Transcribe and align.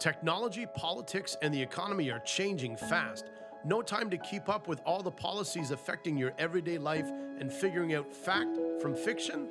Technology, 0.00 0.64
politics, 0.74 1.36
and 1.42 1.52
the 1.52 1.60
economy 1.60 2.10
are 2.10 2.20
changing 2.20 2.74
fast. 2.74 3.26
No 3.66 3.82
time 3.82 4.08
to 4.08 4.16
keep 4.16 4.48
up 4.48 4.66
with 4.66 4.80
all 4.86 5.02
the 5.02 5.10
policies 5.10 5.72
affecting 5.72 6.16
your 6.16 6.32
everyday 6.38 6.78
life 6.78 7.04
and 7.38 7.52
figuring 7.52 7.92
out 7.92 8.10
fact 8.10 8.58
from 8.80 8.96
fiction? 8.96 9.50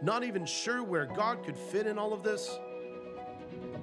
Not 0.00 0.24
even 0.24 0.46
sure 0.46 0.82
where 0.82 1.04
God 1.04 1.44
could 1.44 1.54
fit 1.54 1.86
in 1.86 1.98
all 1.98 2.14
of 2.14 2.22
this? 2.22 2.58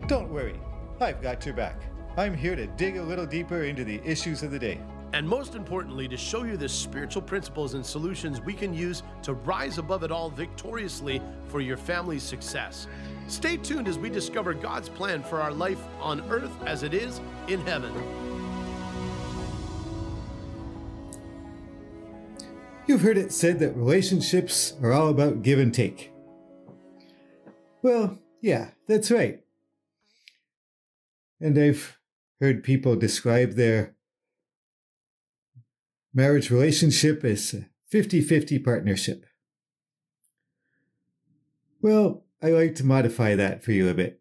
Don't 0.07 0.32
worry, 0.32 0.59
I've 1.00 1.21
got 1.21 1.45
your 1.45 1.54
back. 1.54 1.80
I'm 2.18 2.36
here 2.36 2.55
to 2.55 2.65
dig 2.65 2.97
a 2.97 3.04
little 3.04 3.27
deeper 3.27 3.65
into 3.65 3.84
the 3.84 4.02
issues 4.04 4.41
of 4.41 4.49
the 4.49 4.57
day. 4.57 4.79
And 5.14 5.28
most 5.28 5.55
importantly, 5.55 6.08
to 6.08 6.18
show 6.18 6.44
you 6.44 6.58
the 6.58 6.68
spiritual 6.68 7.21
principles 7.21 7.74
and 7.74 7.86
solutions 7.86 8.42
we 8.42 8.54
can 8.54 8.74
use 8.74 9.04
to 9.24 9.34
rise 9.34 9.78
above 9.78 10.04
it 10.04 10.12
all 10.12 10.30
victoriously 10.30 11.21
for 11.48 11.62
your 11.62 11.78
family's 11.78 12.24
success. 12.24 12.88
Stay 13.28 13.57
tuned 13.57 13.88
as 13.88 13.98
we 13.98 14.10
discover 14.10 14.54
God's 14.54 14.89
plan 14.89 15.24
for 15.24 15.42
our 15.42 15.51
life 15.51 15.82
on 16.01 16.21
earth 16.29 16.51
as 16.65 16.84
it 16.84 16.93
is 16.93 17.21
in 17.48 17.62
heaven. 17.62 17.93
You've 22.87 23.01
heard 23.01 23.18
it 23.18 23.34
said 23.34 23.60
that 23.60 23.76
relationships 23.76 24.74
are 24.82 24.93
all 24.93 25.10
about 25.10 25.42
give 25.42 25.60
and 25.60 25.74
take. 25.74 26.14
Well, 27.82 28.20
yeah, 28.42 28.70
that's 28.87 29.12
right. 29.12 29.42
And 31.42 31.60
I've 31.60 31.98
heard 32.39 32.64
people 32.64 32.95
describe 32.95 33.53
their 33.53 33.97
marriage 36.17 36.50
relationship 36.50 37.23
is 37.23 37.53
a 37.53 37.67
50 37.89 38.22
50 38.22 38.58
partnership. 38.59 39.23
Well, 41.80 42.26
I 42.42 42.50
like 42.50 42.73
to 42.76 42.84
modify 42.84 43.36
that 43.36 43.64
for 43.64 43.72
you 43.72 43.88
a 43.88 43.94
bit. 43.94 44.20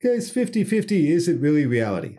Because 0.00 0.30
50 0.30 0.62
50 0.62 1.10
isn't 1.10 1.40
really 1.40 1.66
reality. 1.66 2.18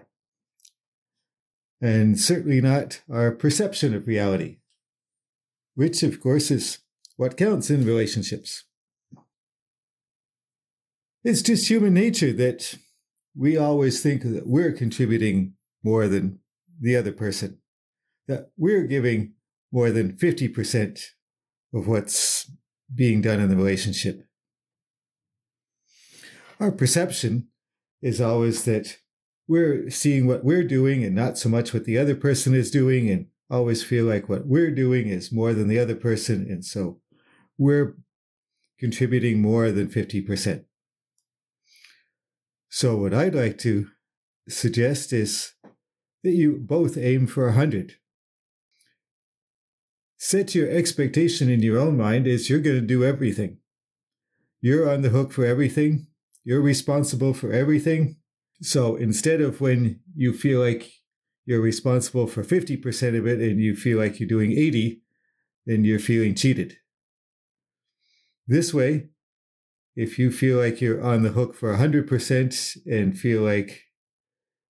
And 1.82 2.20
certainly 2.20 2.60
not 2.60 3.02
our 3.10 3.32
perception 3.32 3.94
of 3.96 4.06
reality, 4.06 4.58
which, 5.76 6.04
of 6.04 6.20
course, 6.20 6.52
is 6.52 6.80
what 7.16 7.38
counts 7.38 7.70
in 7.70 7.86
relationships. 7.86 8.66
It's 11.24 11.42
just 11.42 11.70
human 11.70 11.94
nature 11.94 12.34
that 12.34 12.78
we 13.34 13.56
always 13.56 14.04
think 14.04 14.24
that 14.24 14.46
we're 14.46 14.74
contributing 14.74 15.54
more 15.84 16.10
than 16.10 16.40
the 16.80 16.98
other 16.98 17.14
person, 17.14 17.60
that 18.28 18.52
we're 18.58 18.84
giving 18.84 19.34
more 19.72 19.92
than 19.92 20.14
50% 20.14 21.00
of 21.74 21.88
what's 21.88 22.52
being 22.94 23.22
done 23.22 23.40
in 23.40 23.50
the 23.50 23.56
relationship. 23.56 24.28
Our 26.60 26.72
perception 26.72 27.48
is 28.02 28.22
always 28.22 28.66
that 28.66 28.98
we're 29.48 29.90
seeing 29.90 30.28
what 30.28 30.46
we're 30.46 30.64
doing 30.64 31.04
and 31.04 31.16
not 31.16 31.38
so 31.38 31.50
much 31.50 31.74
what 31.74 31.86
the 31.86 31.98
other 31.98 32.16
person 32.16 32.54
is 32.54 32.72
doing, 32.72 33.10
and 33.10 33.28
always 33.50 33.84
feel 33.84 34.06
like 34.06 34.30
what 34.30 34.48
we're 34.48 34.72
doing 34.72 35.08
is 35.08 35.32
more 35.32 35.54
than 35.54 35.68
the 35.68 35.80
other 35.80 35.96
person. 35.96 36.48
And 36.50 36.64
so 36.64 37.00
we're 37.58 37.98
contributing 38.80 39.42
more 39.42 39.72
than 39.72 39.88
50%. 39.88 40.66
So, 42.70 42.98
what 42.98 43.14
I'd 43.14 43.36
like 43.36 43.58
to 43.60 43.88
suggest 44.50 45.14
is 45.14 45.54
that 46.24 46.32
you 46.32 46.58
both 46.60 46.98
aim 46.98 47.28
for 47.28 47.46
100 47.46 47.96
set 50.18 50.56
your 50.56 50.70
expectation 50.70 51.50
in 51.50 51.62
your 51.62 51.80
own 51.80 51.98
mind 51.98 52.28
is 52.28 52.50
you're 52.50 52.60
going 52.60 52.80
to 52.80 52.82
do 52.82 53.04
everything. 53.04 53.58
You're 54.62 54.90
on 54.90 55.02
the 55.02 55.10
hook 55.10 55.32
for 55.32 55.46
everything. 55.46 56.08
You're 56.44 56.62
responsible 56.62 57.34
for 57.34 57.52
everything. 57.52 58.18
So 58.62 58.96
instead 58.96 59.42
of 59.42 59.60
when 59.60 60.00
you 60.16 60.34
feel 60.34 60.62
like 60.62 60.90
you're 61.46 61.62
responsible 61.62 62.28
for 62.28 62.44
50% 62.44 63.18
of 63.18 63.28
it 63.28 63.42
and 63.42 63.60
you 63.60 63.76
feel 63.76 63.98
like 63.98 64.20
you're 64.20 64.30
doing 64.30 64.54
80, 64.54 65.02
then 65.66 65.84
you're 65.84 66.00
feeling 66.00 66.36
cheated. 66.36 66.78
This 68.48 68.74
way, 68.74 69.10
if 69.96 70.18
you 70.18 70.32
feel 70.32 70.58
like 70.58 70.82
you're 70.82 71.04
on 71.04 71.24
the 71.24 71.30
hook 71.30 71.56
for 71.56 71.76
100% 71.76 72.78
and 72.86 73.18
feel 73.18 73.42
like 73.42 73.84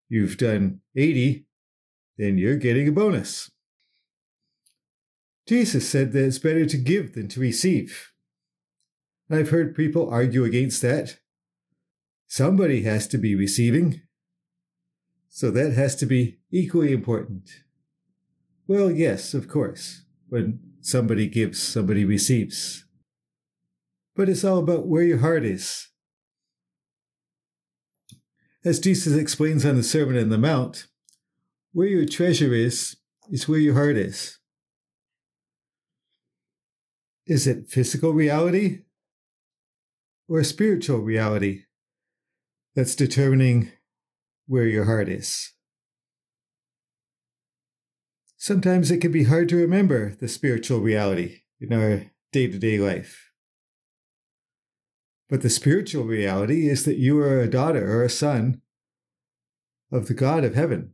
you've 0.10 0.38
done 0.38 0.82
80, 0.96 1.46
then 2.18 2.38
you're 2.38 2.58
getting 2.58 2.88
a 2.88 2.92
bonus. 2.92 3.50
Jesus 5.48 5.88
said 5.88 6.14
that 6.14 6.26
it's 6.26 6.40
better 6.40 6.66
to 6.66 6.78
give 6.78 7.14
than 7.14 7.28
to 7.30 7.40
receive. 7.40 8.12
I've 9.30 9.50
heard 9.50 9.76
people 9.76 10.10
argue 10.10 10.44
against 10.44 10.82
that. 10.82 11.18
Somebody 12.28 12.84
has 12.84 13.08
to 13.08 13.18
be 13.18 13.36
receiving. 13.36 14.02
So 15.30 15.52
that 15.52 15.74
has 15.74 15.96
to 15.98 16.06
be 16.06 16.40
equally 16.52 16.94
important. 16.94 17.50
Well, 18.68 18.92
yes, 18.92 19.34
of 19.34 19.48
course. 19.48 20.04
When 20.30 20.60
somebody 20.82 21.28
gives, 21.28 21.62
somebody 21.62 22.06
receives. 22.06 22.86
But 24.16 24.30
it's 24.30 24.44
all 24.44 24.60
about 24.60 24.88
where 24.88 25.04
your 25.04 25.20
heart 25.20 25.44
is. 25.44 25.90
As 28.64 28.80
Jesus 28.80 29.14
explains 29.14 29.66
on 29.66 29.76
the 29.76 29.84
Sermon 29.84 30.18
on 30.18 30.30
the 30.30 30.38
Mount, 30.38 30.88
where 31.74 31.88
your 31.88 32.06
treasure 32.06 32.54
is, 32.54 32.96
is 33.30 33.48
where 33.48 33.60
your 33.60 33.74
heart 33.74 33.98
is. 33.98 34.38
Is 37.26 37.48
it 37.48 37.70
physical 37.70 38.12
reality 38.12 38.80
or 40.28 40.44
spiritual 40.44 41.00
reality 41.00 41.64
that's 42.76 42.96
determining 42.96 43.72
where 44.46 44.68
your 44.68 44.86
heart 44.86 45.08
is? 45.08 45.54
Sometimes 48.36 48.92
it 48.92 48.98
can 48.98 49.14
be 49.14 49.24
hard 49.24 49.48
to 49.50 49.56
remember 49.56 50.16
the 50.16 50.28
spiritual 50.28 50.82
reality 50.82 51.44
in 51.62 51.72
our 51.72 52.12
day 52.34 52.48
to 52.48 52.60
day 52.60 52.78
life. 52.78 53.32
But 55.30 55.44
the 55.44 55.50
spiritual 55.50 56.04
reality 56.04 56.68
is 56.68 56.84
that 56.84 56.98
you 56.98 57.18
are 57.20 57.40
a 57.40 57.50
daughter 57.50 57.90
or 57.90 58.04
a 58.04 58.10
son 58.10 58.62
of 59.94 60.08
the 60.08 60.14
God 60.14 60.44
of 60.44 60.56
heaven. 60.56 60.92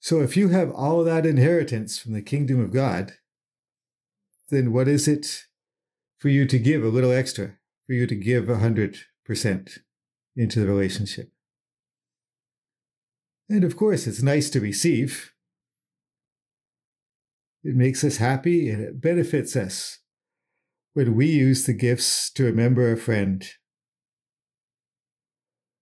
So 0.00 0.22
if 0.22 0.36
you 0.36 0.48
have 0.48 0.72
all 0.72 1.04
that 1.04 1.24
inheritance 1.24 2.00
from 2.00 2.12
the 2.12 2.22
kingdom 2.22 2.60
of 2.60 2.72
God, 2.72 3.12
then 4.48 4.72
what 4.72 4.88
is 4.88 5.08
it 5.08 5.44
for 6.18 6.28
you 6.28 6.46
to 6.46 6.58
give 6.58 6.84
a 6.84 6.88
little 6.88 7.12
extra, 7.12 7.56
for 7.86 7.92
you 7.92 8.06
to 8.06 8.14
give 8.14 8.48
a 8.48 8.58
hundred 8.58 8.98
percent 9.24 9.78
into 10.36 10.60
the 10.60 10.66
relationship? 10.66 11.30
And 13.48 13.64
of 13.64 13.76
course, 13.76 14.06
it's 14.06 14.22
nice 14.22 14.50
to 14.50 14.60
receive. 14.60 15.32
It 17.62 17.74
makes 17.74 18.04
us 18.04 18.18
happy 18.18 18.70
and 18.70 18.82
it 18.82 19.00
benefits 19.00 19.56
us 19.56 19.98
when 20.94 21.14
we 21.14 21.26
use 21.26 21.66
the 21.66 21.72
gifts 21.72 22.30
to 22.30 22.44
remember 22.44 22.90
a 22.90 22.96
friend. 22.96 23.46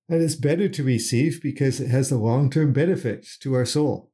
And 0.09 0.23
it's 0.23 0.35
better 0.35 0.69
to 0.69 0.83
receive 0.83 1.41
because 1.43 1.81
it 1.81 1.89
has 1.89 2.11
a 2.11 2.19
long 2.19 2.51
term 2.51 2.73
benefit 2.73 3.27
to 3.41 3.55
our 3.55 3.65
soul. 3.65 4.11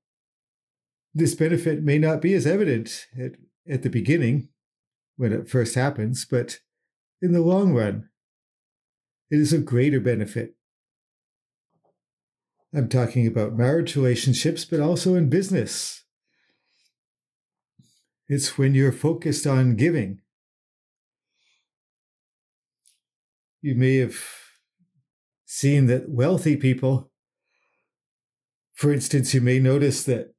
This 1.15 1.35
benefit 1.35 1.83
may 1.83 1.99
not 1.99 2.21
be 2.21 2.35
as 2.35 2.47
evident 2.47 3.07
at 3.71 3.83
the 3.83 3.91
beginning 3.91 4.49
when 5.17 5.33
it 5.33 5.49
first 5.49 5.75
happens, 5.75 6.25
but 6.25 6.59
in 7.23 7.33
the 7.33 7.41
long 7.41 7.75
run, 7.75 8.09
it 9.31 9.39
is 9.39 9.53
of 9.53 9.65
greater 9.65 10.01
benefit. 10.01 10.55
I'm 12.75 12.89
talking 12.89 13.27
about 13.27 13.57
marriage 13.57 13.97
relationships, 13.97 14.65
but 14.65 14.81
also 14.81 15.15
in 15.15 15.29
business. 15.29 16.05
It's 18.29 18.57
when 18.57 18.75
you're 18.75 18.93
focused 18.93 19.47
on 19.47 19.77
giving. 19.77 20.21
You 23.61 23.75
may 23.75 23.97
have 23.97 24.17
seen 25.45 25.87
that 25.87 26.09
wealthy 26.09 26.57
people, 26.57 27.11
for 28.75 28.93
instance, 28.93 29.35
you 29.35 29.41
may 29.41 29.59
notice 29.59 30.05
that 30.05 30.33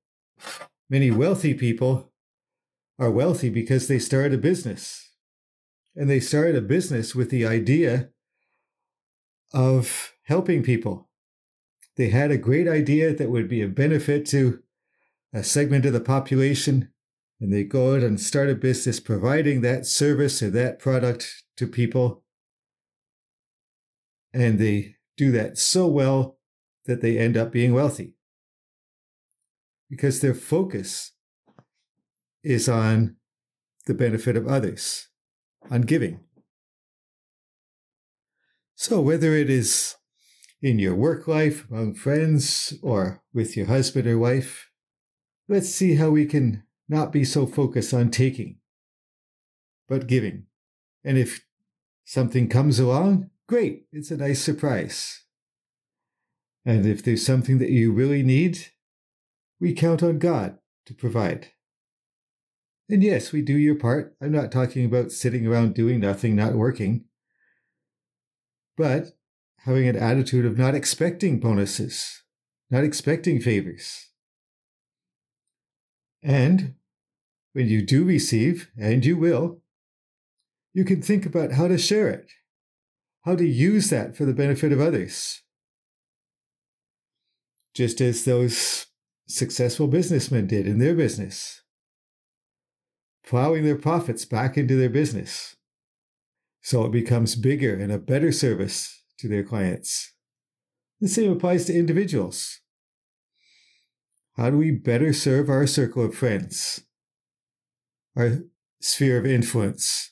many 0.89 1.11
wealthy 1.11 1.53
people 1.53 2.10
are 3.01 3.09
wealthy 3.09 3.49
because 3.49 3.87
they 3.87 3.97
started 3.97 4.33
a 4.35 4.37
business. 4.37 5.09
And 5.95 6.07
they 6.07 6.19
started 6.19 6.55
a 6.55 6.61
business 6.61 7.15
with 7.15 7.31
the 7.31 7.45
idea 7.45 8.09
of 9.53 10.13
helping 10.25 10.61
people. 10.61 11.09
They 11.97 12.09
had 12.09 12.29
a 12.29 12.37
great 12.37 12.67
idea 12.67 13.13
that 13.13 13.31
would 13.31 13.49
be 13.49 13.61
of 13.63 13.73
benefit 13.73 14.25
to 14.27 14.61
a 15.33 15.43
segment 15.43 15.85
of 15.85 15.93
the 15.93 15.99
population, 15.99 16.89
and 17.39 17.51
they 17.51 17.63
go 17.63 17.95
out 17.95 18.03
and 18.03 18.21
start 18.21 18.49
a 18.49 18.55
business 18.55 18.99
providing 18.99 19.61
that 19.61 19.87
service 19.87 20.43
or 20.43 20.51
that 20.51 20.77
product 20.77 21.43
to 21.57 21.67
people. 21.67 22.23
And 24.31 24.59
they 24.59 24.95
do 25.17 25.31
that 25.31 25.57
so 25.57 25.87
well 25.87 26.37
that 26.85 27.01
they 27.01 27.17
end 27.17 27.35
up 27.35 27.51
being 27.51 27.73
wealthy 27.73 28.15
because 29.89 30.21
their 30.21 30.35
focus 30.35 31.13
is 32.43 32.67
on 32.67 33.15
the 33.85 33.93
benefit 33.93 34.35
of 34.35 34.47
others, 34.47 35.07
on 35.69 35.81
giving. 35.81 36.21
So, 38.75 38.99
whether 39.01 39.35
it 39.35 39.49
is 39.49 39.95
in 40.61 40.79
your 40.79 40.95
work 40.95 41.27
life, 41.27 41.65
among 41.69 41.95
friends, 41.95 42.73
or 42.81 43.21
with 43.33 43.55
your 43.57 43.67
husband 43.67 44.07
or 44.07 44.17
wife, 44.17 44.69
let's 45.47 45.69
see 45.69 45.95
how 45.95 46.09
we 46.09 46.25
can 46.25 46.63
not 46.87 47.11
be 47.11 47.23
so 47.23 47.45
focused 47.45 47.93
on 47.93 48.11
taking, 48.11 48.57
but 49.87 50.07
giving. 50.07 50.45
And 51.03 51.17
if 51.17 51.45
something 52.03 52.47
comes 52.49 52.79
along, 52.79 53.29
great, 53.47 53.85
it's 53.91 54.11
a 54.11 54.17
nice 54.17 54.41
surprise. 54.41 55.23
And 56.65 56.85
if 56.85 57.03
there's 57.03 57.25
something 57.25 57.57
that 57.57 57.69
you 57.69 57.91
really 57.91 58.23
need, 58.23 58.67
we 59.59 59.73
count 59.73 60.03
on 60.03 60.19
God 60.19 60.57
to 60.85 60.93
provide. 60.93 61.51
And 62.91 63.01
yes, 63.01 63.31
we 63.31 63.41
do 63.41 63.57
your 63.57 63.75
part. 63.75 64.17
I'm 64.21 64.33
not 64.33 64.51
talking 64.51 64.83
about 64.83 65.13
sitting 65.13 65.47
around 65.47 65.73
doing 65.73 66.01
nothing, 66.01 66.35
not 66.35 66.55
working, 66.55 67.05
but 68.75 69.13
having 69.59 69.87
an 69.87 69.95
attitude 69.95 70.45
of 70.45 70.57
not 70.57 70.75
expecting 70.75 71.39
bonuses, 71.39 72.21
not 72.69 72.83
expecting 72.83 73.39
favors. 73.39 74.09
And 76.21 76.75
when 77.53 77.69
you 77.69 77.81
do 77.81 78.03
receive, 78.03 78.69
and 78.77 79.05
you 79.05 79.15
will, 79.15 79.61
you 80.73 80.83
can 80.83 81.01
think 81.01 81.25
about 81.25 81.53
how 81.53 81.69
to 81.69 81.77
share 81.77 82.09
it, 82.09 82.29
how 83.21 83.37
to 83.37 83.45
use 83.45 83.89
that 83.89 84.17
for 84.17 84.25
the 84.25 84.33
benefit 84.33 84.73
of 84.73 84.81
others. 84.81 85.41
Just 87.73 88.01
as 88.01 88.25
those 88.25 88.87
successful 89.27 89.87
businessmen 89.87 90.45
did 90.45 90.67
in 90.67 90.79
their 90.79 90.93
business, 90.93 91.61
plowing 93.31 93.63
their 93.63 93.77
profits 93.77 94.25
back 94.25 94.57
into 94.57 94.75
their 94.75 94.89
business 94.89 95.55
so 96.61 96.83
it 96.83 96.91
becomes 96.91 97.37
bigger 97.37 97.73
and 97.73 97.89
a 97.89 97.97
better 97.97 98.29
service 98.29 99.03
to 99.17 99.29
their 99.29 99.41
clients. 99.41 100.11
The 100.99 101.07
same 101.07 101.31
applies 101.31 101.63
to 101.65 101.73
individuals. 101.73 102.59
How 104.35 104.49
do 104.49 104.57
we 104.57 104.71
better 104.71 105.13
serve 105.13 105.49
our 105.49 105.65
circle 105.65 106.03
of 106.03 106.13
friends, 106.13 106.81
our 108.17 108.39
sphere 108.81 109.17
of 109.17 109.25
influence, 109.25 110.11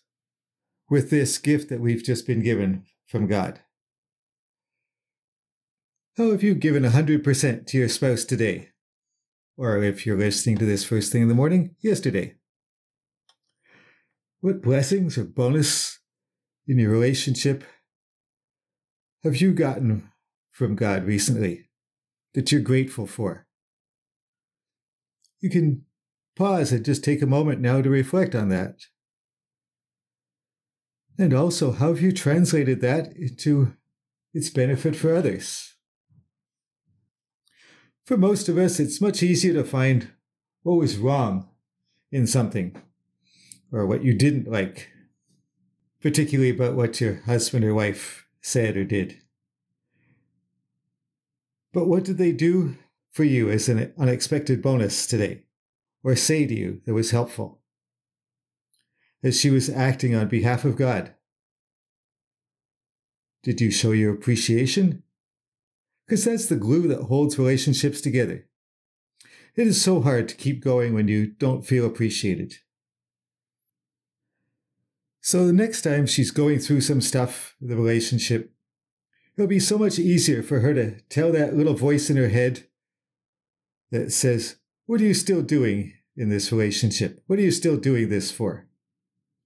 with 0.90 1.10
this 1.10 1.38
gift 1.40 1.68
that 1.68 1.82
we've 1.82 2.06
just 2.06 2.26
been 2.26 2.42
given 2.42 2.86
from 3.06 3.28
God? 3.28 3.60
How 6.16 6.32
have 6.32 6.42
you 6.42 6.56
given 6.56 6.84
100% 6.84 7.68
to 7.68 7.78
your 7.78 7.90
spouse 7.90 8.24
today? 8.24 8.70
Or 9.58 9.84
if 9.84 10.06
you're 10.06 10.18
listening 10.18 10.58
to 10.60 10.66
this 10.66 10.86
first 10.86 11.12
thing 11.12 11.24
in 11.24 11.28
the 11.28 11.36
morning, 11.36 11.76
yesterday. 11.82 12.39
What 14.42 14.62
blessings 14.62 15.18
or 15.18 15.26
bonus 15.26 16.00
in 16.66 16.80
your 16.80 16.92
relationship 16.92 17.66
have 19.24 19.42
you 19.42 19.52
gotten 19.52 20.12
from 20.50 20.76
God 20.76 21.04
recently 21.04 21.70
that 22.34 22.50
you're 22.50 22.62
grateful 22.62 23.06
for? 23.06 23.48
You 25.42 25.50
can 25.50 25.84
pause 26.38 26.72
and 26.72 26.86
just 26.86 27.04
take 27.04 27.22
a 27.22 27.28
moment 27.28 27.60
now 27.60 27.82
to 27.82 27.90
reflect 27.90 28.34
on 28.34 28.48
that. 28.50 28.86
And 31.18 31.34
also, 31.34 31.74
how 31.74 31.90
have 31.90 32.02
you 32.02 32.14
translated 32.14 32.80
that 32.80 33.12
into 33.18 33.74
its 34.34 34.50
benefit 34.50 34.96
for 34.96 35.14
others? 35.14 35.76
For 38.06 38.16
most 38.16 38.48
of 38.48 38.58
us, 38.58 38.80
it's 38.80 39.02
much 39.02 39.22
easier 39.22 39.54
to 39.54 39.66
find 39.66 40.14
what 40.64 40.78
was 40.78 40.98
wrong 40.98 41.50
in 42.10 42.26
something 42.26 42.82
or 43.72 43.86
what 43.86 44.04
you 44.04 44.14
didn't 44.14 44.50
like, 44.50 44.90
particularly 46.02 46.50
about 46.50 46.76
what 46.76 47.00
your 47.00 47.22
husband 47.22 47.64
or 47.66 47.74
wife 47.74 48.26
said 48.42 48.76
or 48.76 48.84
did. 48.84 49.22
But 51.72 51.88
what 51.88 52.04
did 52.04 52.18
they 52.18 52.32
do 52.32 52.78
for 53.12 53.24
you 53.24 53.50
as 53.50 53.70
an 53.70 53.94
unexpected 53.98 54.62
bonus 54.62 55.06
today, 55.06 55.44
or 56.04 56.16
say 56.16 56.48
to 56.48 56.56
you 56.56 56.82
that 56.86 56.94
was 56.94 57.12
helpful? 57.12 57.60
As 59.22 59.40
she 59.40 59.50
was 59.50 59.70
acting 59.70 60.16
on 60.16 60.30
behalf 60.30 60.66
of 60.66 60.78
God. 60.78 61.14
Did 63.44 63.62
you 63.62 63.72
show 63.72 63.92
your 63.92 64.14
appreciation? 64.14 65.04
Because 66.06 66.26
that's 66.26 66.48
the 66.48 66.56
glue 66.56 66.88
that 66.88 67.04
holds 67.04 67.38
relationships 67.38 68.02
together. 68.02 68.48
It 69.56 69.68
is 69.68 69.82
so 69.82 70.02
hard 70.02 70.30
to 70.30 70.36
keep 70.36 70.64
going 70.64 70.94
when 70.94 71.08
you 71.08 71.28
don't 71.28 71.66
feel 71.66 71.86
appreciated. 71.86 72.56
So 75.22 75.46
the 75.46 75.54
next 75.54 75.82
time 75.82 76.08
she's 76.08 76.32
going 76.32 76.60
through 76.60 76.82
some 76.82 77.02
stuff 77.02 77.56
in 77.62 77.68
the 77.68 77.76
relationship, 77.76 78.54
it'll 79.36 79.48
be 79.48 79.60
so 79.60 79.78
much 79.78 80.00
easier 80.00 80.42
for 80.42 80.62
her 80.62 80.74
to 80.74 81.00
tell 81.10 81.32
that 81.32 81.56
little 81.56 81.74
voice 81.74 82.10
in 82.10 82.18
her 82.18 82.30
head 82.30 82.68
that 83.92 84.12
says, 84.12 84.58
What 84.86 85.02
are 85.02 85.06
you 85.06 85.14
still 85.14 85.42
doing 85.42 85.94
in 86.16 86.30
this 86.30 86.52
relationship? 86.52 87.22
What 87.28 87.40
are 87.40 87.44
you 87.44 87.52
still 87.52 87.78
doing 87.78 88.10
this 88.10 88.32
for? 88.32 88.68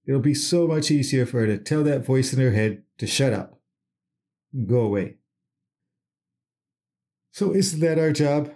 It'll 0.06 0.20
be 0.20 0.34
so 0.34 0.66
much 0.66 0.90
easier 0.90 1.26
for 1.26 1.40
her 1.40 1.46
to 1.46 1.58
tell 1.58 1.82
that 1.84 2.04
voice 2.04 2.32
in 2.32 2.40
her 2.40 2.52
head 2.52 2.82
to 2.98 3.06
shut 3.06 3.32
up 3.32 3.54
go 4.66 4.80
away. 4.80 5.16
So, 7.32 7.52
isn't 7.54 7.80
that 7.80 7.98
our 7.98 8.12
job? 8.12 8.52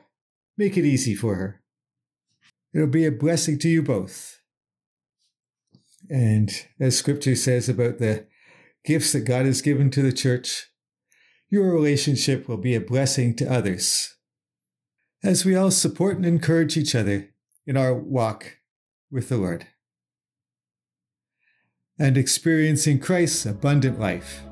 Make 0.57 0.77
it 0.77 0.85
easy 0.85 1.15
for 1.15 1.35
her. 1.35 1.63
It'll 2.73 2.87
be 2.87 3.07
a 3.07 3.13
blessing 3.13 3.59
to 3.61 3.69
you 3.69 3.83
both. 3.83 4.38
And 6.11 6.51
as 6.81 6.97
scripture 6.97 7.37
says 7.37 7.69
about 7.69 7.99
the 7.99 8.27
gifts 8.85 9.13
that 9.13 9.21
God 9.21 9.47
has 9.47 9.63
given 9.63 9.91
to 9.91 10.03
the 10.03 10.13
church, 10.13 10.67
your 11.51 11.73
relationship 11.73 12.49
will 12.49 12.57
be 12.57 12.75
a 12.75 12.81
blessing 12.81 13.35
to 13.37 13.53
others. 13.53 14.15
As 15.23 15.45
we 15.45 15.57
all 15.57 15.71
support 15.71 16.17
and 16.17 16.27
encourage 16.27 16.77
each 16.77 16.95
other 16.95 17.31
in 17.67 17.77
our 17.77 17.95
walk 17.95 18.59
with 19.11 19.29
the 19.29 19.37
Lord 19.37 19.67
and 21.99 22.17
experiencing 22.17 23.01
Christ's 23.01 23.47
abundant 23.47 23.99
life. 23.99 24.43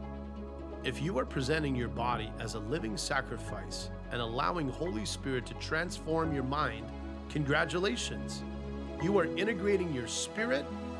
If 0.82 1.00
you 1.00 1.18
are 1.18 1.24
presenting 1.24 1.76
your 1.76 1.88
body 1.88 2.32
as 2.40 2.54
a 2.54 2.58
living 2.58 2.96
sacrifice 2.96 3.90
and 4.10 4.20
allowing 4.20 4.68
Holy 4.68 5.04
Spirit 5.04 5.46
to 5.46 5.54
transform 5.54 6.34
your 6.34 6.44
mind, 6.44 6.86
congratulations. 7.28 8.42
You 9.02 9.18
are 9.18 9.26
integrating 9.36 9.92
your 9.92 10.08
spirit 10.08 10.64